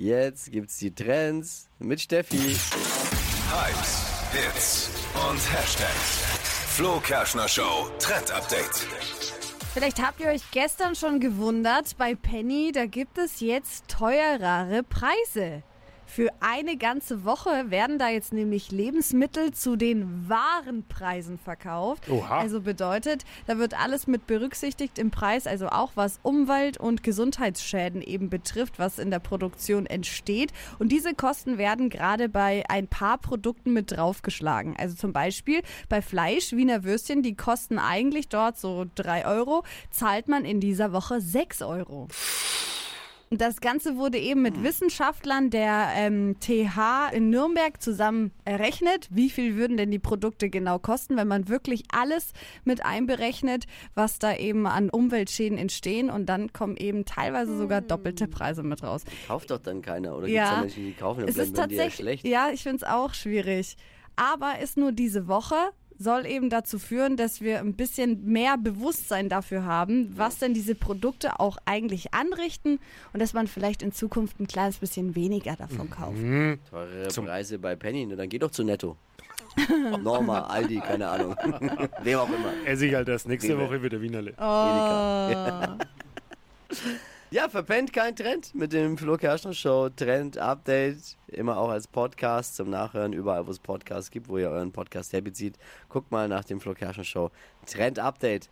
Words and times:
Jetzt 0.00 0.52
gibt's 0.52 0.78
die 0.78 0.94
Trends 0.94 1.68
mit 1.80 2.00
Steffi. 2.00 2.36
Hypes, 2.36 4.04
Hits 4.30 4.90
und 5.28 5.40
Hashtags. 5.52 6.22
Flo 6.76 7.00
Kerschner 7.00 7.48
Show 7.48 7.90
Trend 7.98 8.30
Update. 8.30 8.86
Vielleicht 9.74 10.00
habt 10.00 10.20
ihr 10.20 10.28
euch 10.28 10.48
gestern 10.52 10.94
schon 10.94 11.18
gewundert, 11.18 11.96
bei 11.98 12.14
Penny, 12.14 12.70
da 12.70 12.86
gibt 12.86 13.18
es 13.18 13.40
jetzt 13.40 13.88
teurere 13.88 14.84
Preise. 14.84 15.64
Für 16.10 16.30
eine 16.40 16.78
ganze 16.78 17.24
Woche 17.24 17.70
werden 17.70 17.98
da 17.98 18.08
jetzt 18.08 18.32
nämlich 18.32 18.72
Lebensmittel 18.72 19.52
zu 19.52 19.76
den 19.76 20.26
wahren 20.28 20.82
Preisen 20.88 21.38
verkauft. 21.38 22.08
Oha. 22.08 22.38
Also 22.38 22.62
bedeutet, 22.62 23.24
da 23.46 23.58
wird 23.58 23.78
alles 23.78 24.06
mit 24.06 24.26
berücksichtigt 24.26 24.98
im 24.98 25.10
Preis, 25.10 25.46
also 25.46 25.68
auch 25.68 25.92
was 25.96 26.18
Umwelt- 26.22 26.78
und 26.78 27.02
Gesundheitsschäden 27.02 28.00
eben 28.00 28.30
betrifft, 28.30 28.78
was 28.78 28.98
in 28.98 29.10
der 29.10 29.18
Produktion 29.18 29.84
entsteht. 29.84 30.52
Und 30.78 30.90
diese 30.90 31.12
Kosten 31.14 31.58
werden 31.58 31.90
gerade 31.90 32.30
bei 32.30 32.64
ein 32.68 32.88
paar 32.88 33.18
Produkten 33.18 33.74
mit 33.74 33.92
draufgeschlagen. 33.92 34.76
Also 34.78 34.96
zum 34.96 35.12
Beispiel 35.12 35.60
bei 35.90 36.00
Fleisch, 36.00 36.52
Wiener 36.52 36.84
Würstchen, 36.84 37.22
die 37.22 37.36
kosten 37.36 37.78
eigentlich 37.78 38.28
dort 38.28 38.58
so 38.58 38.86
drei 38.94 39.26
Euro, 39.26 39.62
zahlt 39.90 40.26
man 40.26 40.46
in 40.46 40.58
dieser 40.58 40.92
Woche 40.92 41.20
sechs 41.20 41.60
Euro. 41.60 42.08
Und 43.30 43.40
Das 43.42 43.60
Ganze 43.60 43.96
wurde 43.96 44.16
eben 44.18 44.40
mit 44.40 44.62
Wissenschaftlern 44.62 45.50
der 45.50 45.88
ähm, 45.96 46.36
TH 46.40 47.12
in 47.12 47.28
Nürnberg 47.28 47.80
zusammen 47.82 48.30
errechnet. 48.46 49.06
Wie 49.10 49.28
viel 49.28 49.56
würden 49.56 49.76
denn 49.76 49.90
die 49.90 49.98
Produkte 49.98 50.48
genau 50.48 50.78
kosten, 50.78 51.16
wenn 51.18 51.28
man 51.28 51.48
wirklich 51.48 51.82
alles 51.92 52.32
mit 52.64 52.84
einberechnet, 52.86 53.66
was 53.94 54.18
da 54.18 54.34
eben 54.34 54.66
an 54.66 54.88
Umweltschäden 54.88 55.58
entstehen? 55.58 56.08
Und 56.08 56.26
dann 56.26 56.52
kommen 56.54 56.76
eben 56.78 57.04
teilweise 57.04 57.56
sogar 57.58 57.82
doppelte 57.82 58.28
Preise 58.28 58.62
mit 58.62 58.82
raus. 58.82 59.04
Kauft 59.26 59.50
doch 59.50 59.58
dann 59.58 59.82
keiner. 59.82 60.16
Oder 60.16 60.28
Ja. 60.28 60.54
da 60.54 60.60
Menschen, 60.62 60.86
die 60.86 60.92
kaufen 60.94 61.22
und 61.24 61.28
Es 61.28 61.34
bleiben 61.34 61.48
ist 61.48 61.56
die 61.56 61.60
ja 61.60 61.66
tatsächlich, 61.66 61.94
schlecht? 62.20 62.26
ja, 62.26 62.48
ich 62.52 62.62
finde 62.62 62.76
es 62.76 62.84
auch 62.84 63.12
schwierig. 63.12 63.76
Aber 64.16 64.58
ist 64.60 64.76
nur 64.76 64.90
diese 64.92 65.28
Woche, 65.28 65.54
soll 65.98 66.26
eben 66.26 66.48
dazu 66.50 66.78
führen, 66.78 67.16
dass 67.16 67.40
wir 67.40 67.58
ein 67.58 67.74
bisschen 67.74 68.24
mehr 68.24 68.56
Bewusstsein 68.56 69.28
dafür 69.28 69.64
haben, 69.64 70.12
was 70.16 70.38
denn 70.38 70.54
diese 70.54 70.74
Produkte 70.74 71.40
auch 71.40 71.58
eigentlich 71.64 72.14
anrichten 72.14 72.78
und 73.12 73.20
dass 73.20 73.32
man 73.32 73.46
vielleicht 73.46 73.82
in 73.82 73.92
Zukunft 73.92 74.40
ein 74.40 74.46
kleines 74.46 74.78
bisschen 74.78 75.14
weniger 75.14 75.56
davon 75.56 75.90
kauft. 75.90 76.18
Teure 76.70 77.08
Preise 77.08 77.58
bei 77.58 77.74
Penny, 77.76 78.06
ne? 78.06 78.16
dann 78.16 78.28
geh 78.28 78.38
doch 78.38 78.50
zu 78.50 78.64
Netto. 78.64 78.96
Norma, 80.02 80.42
Aldi, 80.42 80.80
keine 80.80 81.08
Ahnung. 81.08 81.34
Wem 82.02 82.18
auch 82.18 82.28
immer. 82.28 82.52
Esse 82.64 82.86
ich 82.86 82.94
halt 82.94 83.08
erst 83.08 83.28
nächste. 83.28 83.58
Woche 83.58 83.82
wieder 83.82 84.00
Wienerle. 84.00 84.30
Edeka. 84.30 85.78
Ja, 87.30 87.50
verpennt 87.50 87.92
kein 87.92 88.16
Trend 88.16 88.54
mit 88.54 88.72
dem 88.72 88.96
Flo 88.96 89.18
Kerschner 89.18 89.52
Show 89.52 89.90
Trend 89.90 90.38
Update. 90.38 91.18
Immer 91.26 91.58
auch 91.58 91.68
als 91.68 91.86
Podcast 91.86 92.56
zum 92.56 92.70
Nachhören, 92.70 93.12
überall 93.12 93.46
wo 93.46 93.50
es 93.50 93.58
Podcasts 93.58 94.10
gibt, 94.10 94.30
wo 94.30 94.38
ihr 94.38 94.48
euren 94.48 94.72
Podcast 94.72 95.12
herbezieht. 95.12 95.58
Guckt 95.90 96.10
mal 96.10 96.26
nach 96.26 96.44
dem 96.44 96.58
Flo 96.58 96.72
Kerschner 96.72 97.04
Show 97.04 97.30
Trend 97.66 97.98
Update. 97.98 98.48